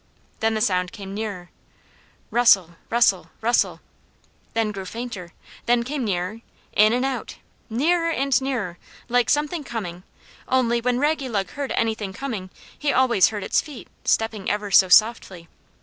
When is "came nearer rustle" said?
0.91-2.73